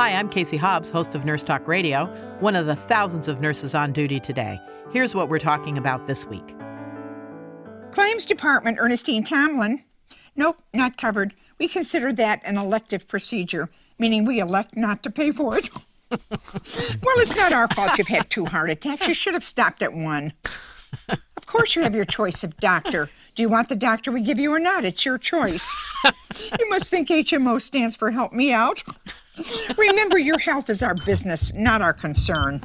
[0.00, 2.06] Hi, I'm Casey Hobbs, host of Nurse Talk Radio,
[2.38, 4.58] one of the thousands of nurses on duty today.
[4.94, 6.56] Here's what we're talking about this week.
[7.92, 9.84] Claims Department Ernestine Tomlin.
[10.36, 11.34] Nope, not covered.
[11.58, 13.68] We consider that an elective procedure,
[13.98, 15.68] meaning we elect not to pay for it.
[16.10, 16.20] well,
[17.18, 19.06] it's not our fault you've had two heart attacks.
[19.06, 20.32] You should have stopped at one.
[21.10, 23.10] Of course, you have your choice of doctor.
[23.34, 24.86] Do you want the doctor we give you or not?
[24.86, 25.70] It's your choice.
[26.58, 28.82] You must think HMO stands for Help Me Out.
[29.76, 32.62] Remember, your health is our business, not our concern.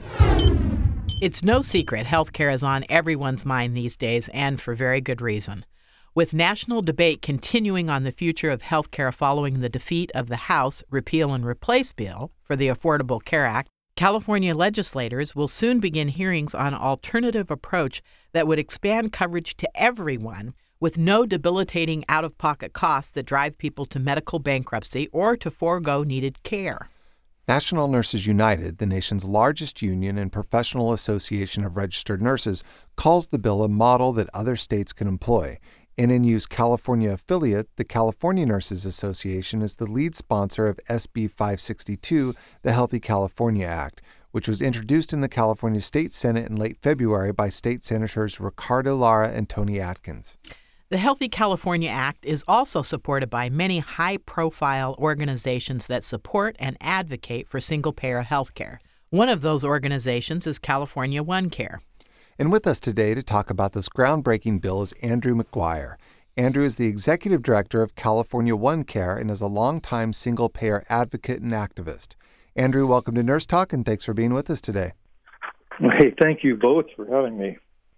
[1.21, 5.65] It's no secret healthcare is on everyone's mind these days, and for very good reason.
[6.13, 10.83] With national debate continuing on the future of healthcare following the defeat of the House
[10.89, 16.53] Repeal and Replace bill for the Affordable Care Act, California legislators will soon begin hearings
[16.53, 18.01] on alternative approach
[18.33, 23.99] that would expand coverage to everyone with no debilitating out-of-pocket costs that drive people to
[23.99, 26.89] medical bankruptcy or to forego needed care.
[27.47, 32.63] National Nurses United, the nation's largest union and professional association of registered nurses,
[32.95, 35.57] calls the bill a model that other states can employ.
[35.97, 42.33] NNU's California affiliate, the California Nurses Association, is the lead sponsor of SB 562,
[42.63, 47.31] the Healthy California Act, which was introduced in the California State Senate in late February
[47.31, 50.37] by state senators Ricardo Lara and Toni Atkins.
[50.89, 56.77] The Healthy California Act is also supported by many high profile organizations that support and
[56.79, 58.79] advocate for single payer health care.
[59.09, 61.81] One of those organizations is California One Care.
[62.37, 65.95] And with us today to talk about this groundbreaking bill is Andrew McGuire.
[66.37, 70.83] Andrew is the executive director of California One Care and is a longtime single payer
[70.87, 72.13] advocate and activist.
[72.55, 74.91] Andrew, welcome to Nurse Talk and thanks for being with us today.
[75.79, 77.57] Hey, thank you both for having me.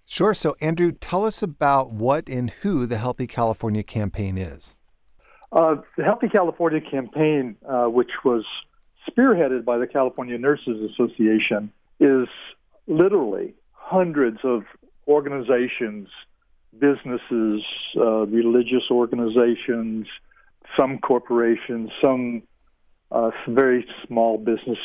[0.09, 0.33] Sure.
[0.33, 4.73] So, Andrew, tell us about what and who the Healthy California campaign is.
[5.51, 8.45] Uh, the Healthy California campaign, uh, which was
[9.07, 12.27] spearheaded by the California Nurses Association, is
[12.87, 14.63] literally hundreds of
[15.09, 16.07] organizations,
[16.79, 17.61] businesses,
[17.97, 20.07] uh, religious organizations,
[20.77, 22.43] some corporations, some,
[23.11, 24.79] uh, very small business,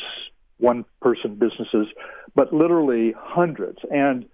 [0.57, 1.87] one person businesses,
[2.35, 3.79] but literally hundreds.
[3.89, 4.25] And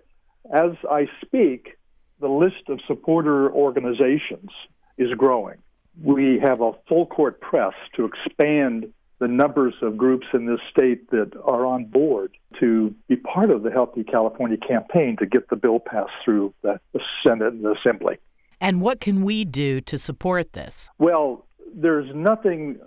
[0.54, 1.78] as I speak,
[2.20, 4.50] the list of supporter organizations
[4.98, 5.58] is growing.
[6.02, 11.10] We have a full court press to expand the numbers of groups in this state
[11.12, 15.58] that are on board to be part of the Healthy California campaign to get the
[15.58, 16.80] bill passed through the,
[17.26, 18.18] Senate and the Assembly.
[18.62, 20.90] And what can we do to support this?
[20.98, 22.80] Well, there's nothing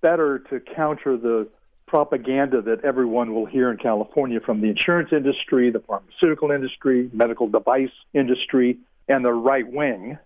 [0.00, 1.48] better to counter the
[1.86, 7.48] propaganda that everyone will hear in California from the insurance industry, the pharmaceutical industry, medical
[7.48, 10.18] device industry, and the right wing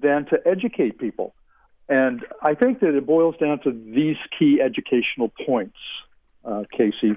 [0.00, 1.34] than to educate people.
[1.88, 5.76] And I think that it boils down to these key educational points,
[6.44, 7.16] uh, Casey.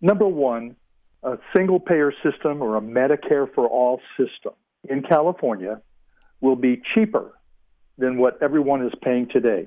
[0.00, 0.76] Number one,
[1.22, 4.52] a single payer system or a Medicare for all system
[4.88, 5.80] in California
[6.40, 7.32] will be cheaper
[7.98, 9.66] than what everyone is paying today.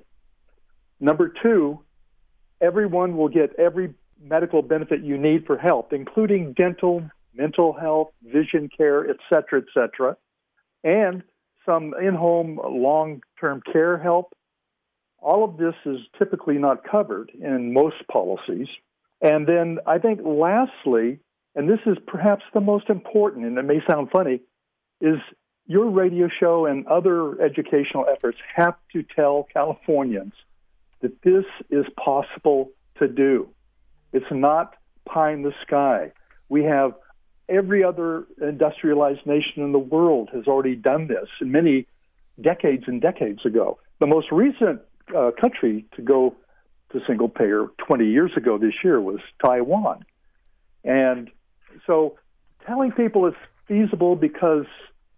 [0.99, 1.79] Number two,
[2.61, 8.69] everyone will get every medical benefit you need for health, including dental, mental health, vision
[8.75, 10.17] care, et cetera, et cetera,
[10.83, 11.23] and
[11.65, 14.33] some in home long term care help.
[15.19, 18.67] All of this is typically not covered in most policies.
[19.21, 21.19] And then I think lastly,
[21.55, 24.39] and this is perhaps the most important, and it may sound funny,
[25.01, 25.17] is
[25.65, 30.33] your radio show and other educational efforts have to tell Californians
[31.01, 33.49] that this is possible to do.
[34.13, 36.11] It's not pie in the sky.
[36.49, 36.93] We have
[37.47, 41.87] every other industrialized nation in the world has already done this, many
[42.39, 43.79] decades and decades ago.
[43.99, 44.81] The most recent
[45.15, 46.35] uh, country to go
[46.91, 50.05] to single payer 20 years ago this year was Taiwan.
[50.83, 51.29] And
[51.85, 52.17] so
[52.65, 53.37] telling people it's
[53.67, 54.65] feasible because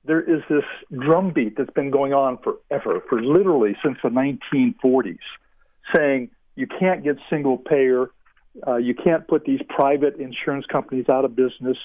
[0.06, 5.20] there is this drumbeat that's been going on forever, for literally since the 1940s
[5.94, 8.12] saying you can't get single payer,
[8.68, 11.78] uh, you can't put these private insurance companies out of business.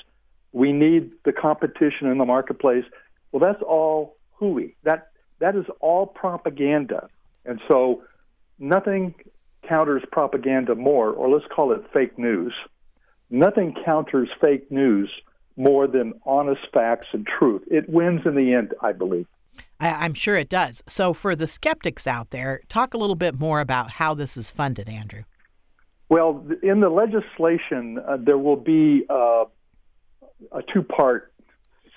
[0.53, 2.85] We need the competition in the marketplace.
[3.33, 4.77] Well, that's all hooey.
[4.85, 5.09] That
[5.39, 7.09] that is all propaganda,
[7.45, 8.03] and so
[8.59, 9.15] nothing
[9.69, 12.55] counters propaganda more, or let's call it fake news.
[13.29, 15.11] Nothing counters fake news
[15.57, 17.63] more than honest facts and truth.
[17.71, 19.27] It wins in the end, I believe.
[19.79, 20.83] I, am sure it does.
[20.87, 24.51] So, for the skeptics out there, talk a little bit more about how this is
[24.51, 25.25] funded, Andrew.
[26.09, 29.45] Well, in the legislation, uh, there will be uh,
[30.53, 31.33] a two part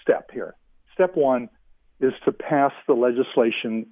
[0.02, 0.56] step here.
[0.94, 1.50] Step one
[2.00, 3.88] is to pass the legislation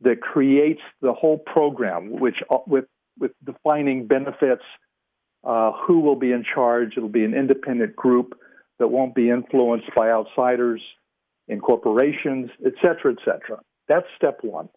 [0.00, 2.86] that creates the whole program, which uh, with
[3.18, 4.62] with defining benefits,
[5.44, 6.94] uh, who will be in charge.
[6.96, 8.38] It'll be an independent group
[8.78, 10.80] that won't be influenced by outsiders
[11.48, 13.60] in corporations, et cetera, et cetera.
[13.88, 14.68] That's step one.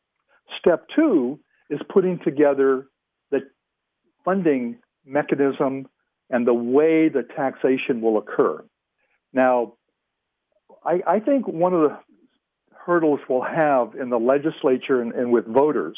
[0.59, 1.39] Step two
[1.69, 2.87] is putting together
[3.29, 3.41] the
[4.23, 5.87] funding mechanism
[6.29, 8.63] and the way the taxation will occur.
[9.33, 9.73] Now,
[10.85, 11.97] I, I think one of the
[12.73, 15.97] hurdles we'll have in the legislature and, and with voters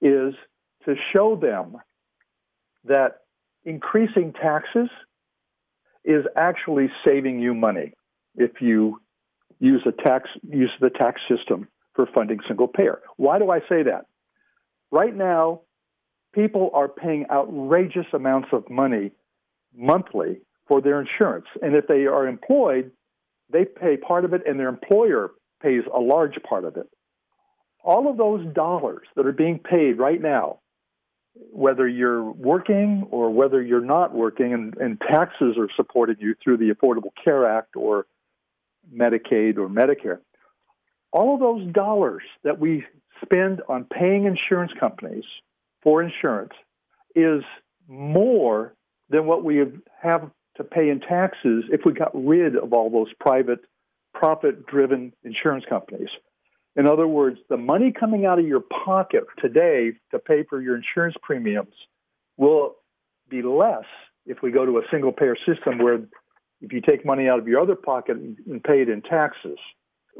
[0.00, 0.34] is
[0.84, 1.76] to show them
[2.84, 3.20] that
[3.64, 4.88] increasing taxes
[6.04, 7.94] is actually saving you money
[8.36, 9.00] if you
[9.64, 13.00] use a tax use the tax system for funding single payer.
[13.16, 14.06] Why do I say that?
[14.90, 15.62] Right now,
[16.34, 19.12] people are paying outrageous amounts of money
[19.74, 21.46] monthly for their insurance.
[21.62, 22.90] And if they are employed,
[23.50, 25.30] they pay part of it and their employer
[25.62, 26.88] pays a large part of it.
[27.82, 30.60] All of those dollars that are being paid right now,
[31.34, 36.58] whether you're working or whether you're not working, and, and taxes are supporting you through
[36.58, 38.06] the Affordable Care Act or
[38.92, 40.18] Medicaid or Medicare,
[41.12, 42.84] all of those dollars that we
[43.22, 45.24] spend on paying insurance companies
[45.82, 46.52] for insurance
[47.14, 47.42] is
[47.88, 48.74] more
[49.10, 49.62] than what we
[50.02, 53.60] have to pay in taxes if we got rid of all those private,
[54.12, 56.08] profit driven insurance companies.
[56.76, 60.76] In other words, the money coming out of your pocket today to pay for your
[60.76, 61.74] insurance premiums
[62.36, 62.76] will
[63.28, 63.84] be less
[64.26, 66.00] if we go to a single payer system where
[66.60, 69.58] if you take money out of your other pocket and pay it in taxes.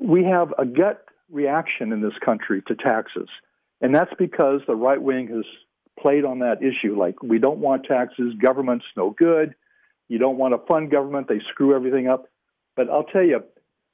[0.00, 3.28] We have a gut reaction in this country to taxes.
[3.80, 5.44] And that's because the right wing has
[5.98, 6.98] played on that issue.
[6.98, 9.54] Like, we don't want taxes, government's no good.
[10.08, 12.26] You don't want to fund government, they screw everything up.
[12.76, 13.42] But I'll tell you,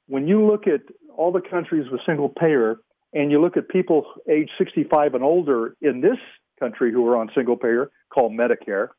[0.07, 0.81] when you look at
[1.15, 2.77] all the countries with single payer
[3.13, 6.17] and you look at people age 65 and older in this
[6.59, 8.89] country who are on single payer called Medicare,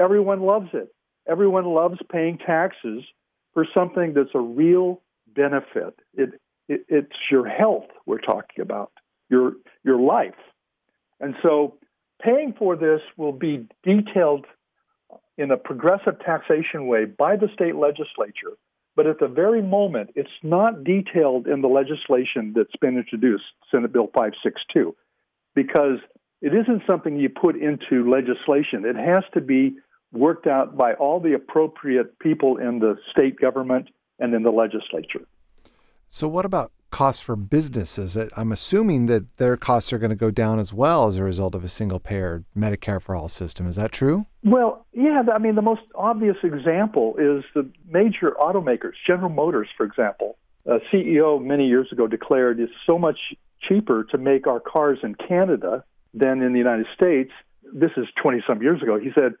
[0.00, 0.94] everyone loves it.
[1.28, 3.04] Everyone loves paying taxes
[3.54, 5.02] for something that's a real
[5.34, 5.98] benefit.
[6.14, 8.92] It, it, it's your health we're talking about,
[9.28, 9.52] your
[9.84, 10.34] your life,
[11.20, 11.78] and so
[12.22, 14.46] paying for this will be detailed
[15.36, 18.56] in a progressive taxation way by the state legislature.
[18.96, 23.92] But at the very moment, it's not detailed in the legislation that's been introduced, Senate
[23.92, 24.96] Bill 562,
[25.54, 25.98] because
[26.42, 28.84] it isn't something you put into legislation.
[28.84, 29.76] It has to be
[30.12, 33.88] worked out by all the appropriate people in the state government
[34.18, 35.26] and in the legislature.
[36.08, 38.16] So, what about costs for businesses?
[38.16, 41.22] Uh, I'm assuming that their costs are going to go down as well as a
[41.22, 43.66] result of a single payer Medicare for all system.
[43.66, 44.26] Is that true?
[44.42, 45.22] Well, yeah.
[45.32, 50.38] I mean, the most obvious example is the major automakers, General Motors, for example.
[50.66, 53.18] A CEO many years ago declared it's so much
[53.60, 55.84] cheaper to make our cars in Canada
[56.14, 57.30] than in the United States.
[57.72, 58.98] This is 20 some years ago.
[58.98, 59.34] He said,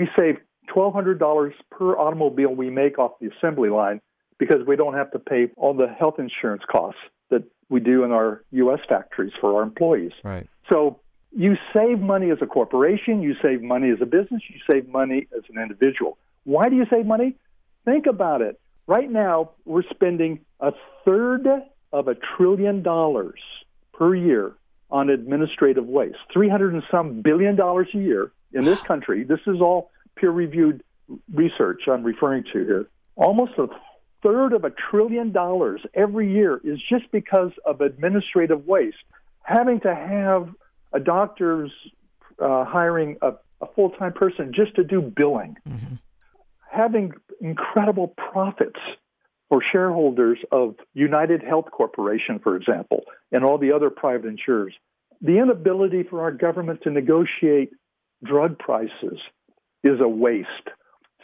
[0.00, 0.38] We save
[0.74, 4.00] $1,200 per automobile we make off the assembly line
[4.38, 8.10] because we don't have to pay all the health insurance costs that we do in
[8.10, 8.80] our U.S.
[8.88, 10.12] factories for our employees.
[10.24, 10.46] Right.
[10.70, 11.00] So
[11.36, 15.26] you save money as a corporation, you save money as a business, you save money
[15.36, 16.16] as an individual.
[16.44, 17.36] Why do you save money?
[17.84, 18.58] Think about it.
[18.86, 20.72] Right now, we're spending a
[21.04, 21.46] third
[21.92, 23.40] of a trillion dollars
[23.92, 24.54] per year
[24.90, 26.16] on administrative waste.
[26.32, 29.24] 300 and some billion dollars a year in this country.
[29.24, 30.82] This is all peer reviewed
[31.32, 32.88] research I'm referring to here.
[33.16, 33.68] Almost a
[34.22, 38.96] third of a trillion dollars every year is just because of administrative waste.
[39.42, 40.48] Having to have
[40.92, 41.70] a doctor's
[42.40, 45.94] uh, hiring a, a full time person just to do billing, mm-hmm.
[46.70, 48.80] having incredible profits
[49.48, 54.72] for shareholders of United Health Corporation, for example, and all the other private insurers.
[55.20, 57.72] The inability for our government to negotiate
[58.24, 59.18] drug prices
[59.82, 60.48] is a waste.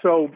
[0.03, 0.31] So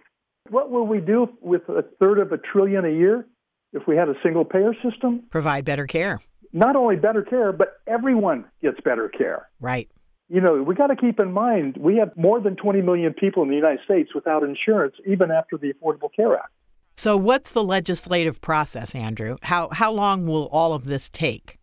[0.49, 3.27] what will we do with a third of a trillion a year
[3.73, 5.25] if we had a single payer system?
[5.31, 6.21] Provide better care.
[6.53, 9.49] Not only better care, but everyone gets better care.
[9.61, 9.89] Right.
[10.29, 13.43] You know, we got to keep in mind we have more than 20 million people
[13.43, 16.53] in the United States without insurance, even after the Affordable Care Act.
[16.95, 19.39] So, what's the legislative process, Andrew?
[19.43, 21.59] How how long will all of this take?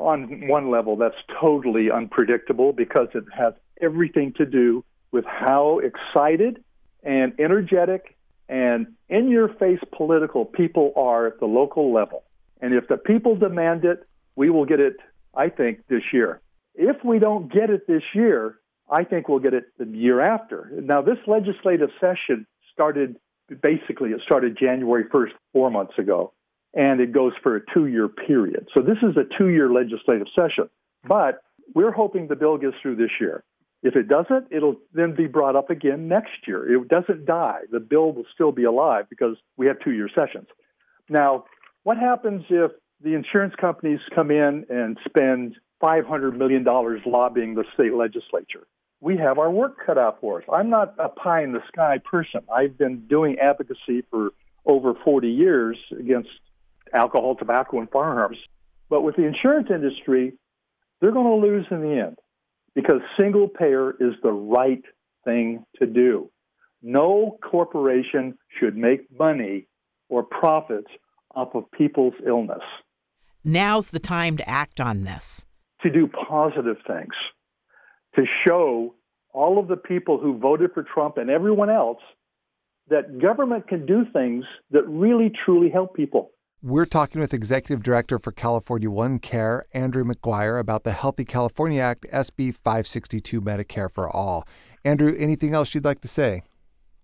[0.00, 6.62] On one level, that's totally unpredictable because it has everything to do with how excited
[7.02, 8.16] and energetic
[8.48, 12.24] and in your face political people are at the local level.
[12.60, 14.96] And if the people demand it, we will get it,
[15.34, 16.40] I think, this year.
[16.74, 18.58] If we don't get it this year,
[18.90, 20.70] I think we'll get it the year after.
[20.82, 23.16] Now, this legislative session started
[23.60, 26.32] basically, it started January 1st, four months ago,
[26.72, 28.68] and it goes for a two year period.
[28.74, 30.68] So this is a two year legislative session.
[31.06, 31.42] But
[31.74, 33.44] we're hoping the bill gets through this year.
[33.84, 36.74] If it doesn't, it'll then be brought up again next year.
[36.74, 37.60] It doesn't die.
[37.70, 40.48] The bill will still be alive because we have two year sessions.
[41.10, 41.44] Now,
[41.82, 42.72] what happens if
[43.02, 48.66] the insurance companies come in and spend $500 million lobbying the state legislature?
[49.02, 50.44] We have our work cut out for us.
[50.50, 52.40] I'm not a pie in the sky person.
[52.50, 54.30] I've been doing advocacy for
[54.64, 56.30] over 40 years against
[56.94, 58.38] alcohol, tobacco, and firearms.
[58.88, 60.32] But with the insurance industry,
[61.02, 62.16] they're going to lose in the end
[62.74, 64.82] because single payer is the right
[65.24, 66.30] thing to do.
[66.82, 69.66] No corporation should make money
[70.08, 70.90] or profits
[71.34, 72.62] off of people's illness.
[73.44, 75.46] Now's the time to act on this.
[75.82, 77.12] To do positive things,
[78.16, 78.94] to show
[79.32, 82.00] all of the people who voted for Trump and everyone else
[82.88, 86.30] that government can do things that really truly help people.
[86.66, 91.82] We're talking with Executive Director for California One Care, Andrew McGuire, about the Healthy California
[91.82, 94.48] Act, SB 562 Medicare for All.
[94.82, 96.42] Andrew, anything else you'd like to say?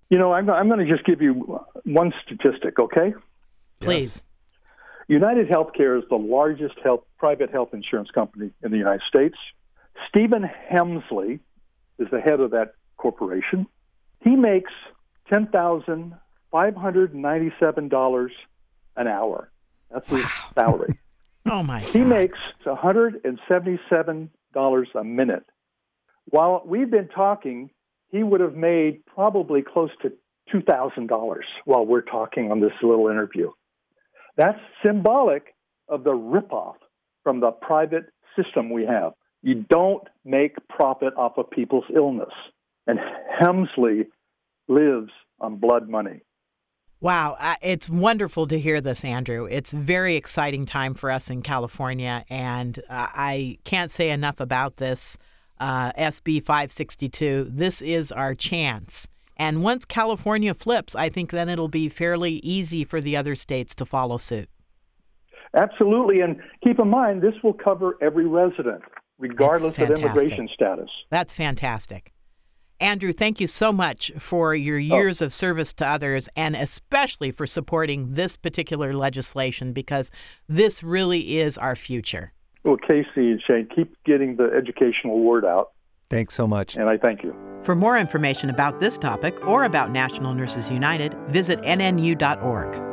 [0.08, 3.12] You know, I'm, I'm going to just give you one statistic, okay?
[3.80, 4.16] Please.
[4.16, 4.22] Yes.
[5.08, 9.36] United Healthcare is the largest health, private health insurance company in the United States.
[10.08, 11.38] Stephen Hemsley
[11.98, 13.66] is the head of that corporation.
[14.22, 14.72] He makes
[15.30, 18.30] $10,597
[19.00, 19.50] an hour.
[19.90, 20.30] That's his wow.
[20.54, 20.98] salary.
[21.50, 21.80] oh my!
[21.80, 25.44] He makes one hundred and seventy-seven dollars a minute.
[26.26, 27.70] While we've been talking,
[28.10, 30.12] he would have made probably close to
[30.52, 33.50] two thousand dollars while we're talking on this little interview.
[34.36, 35.54] That's symbolic
[35.88, 36.76] of the ripoff
[37.24, 39.12] from the private system we have.
[39.42, 42.32] You don't make profit off of people's illness.
[42.86, 42.98] And
[43.40, 44.06] Hemsley
[44.68, 46.22] lives on blood money.
[47.02, 49.46] Wow, it's wonderful to hear this, Andrew.
[49.46, 54.38] It's a very exciting time for us in California, and uh, I can't say enough
[54.38, 55.16] about this
[55.60, 57.46] uh, SB 562.
[57.48, 59.08] This is our chance.
[59.38, 63.74] And once California flips, I think then it'll be fairly easy for the other states
[63.76, 64.50] to follow suit.
[65.54, 66.20] Absolutely.
[66.20, 68.82] And keep in mind, this will cover every resident,
[69.18, 70.90] regardless of immigration status.
[71.08, 72.12] That's fantastic.
[72.80, 74.80] Andrew, thank you so much for your oh.
[74.80, 75.26] years oh.
[75.26, 80.10] of service to others and especially for supporting this particular legislation because
[80.48, 82.32] this really is our future.
[82.64, 85.72] Well, Casey and Shane, keep getting the educational word out.
[86.10, 86.76] Thanks so much.
[86.76, 87.34] And I thank you.
[87.62, 92.89] For more information about this topic or about National Nurses United, visit nnu.org.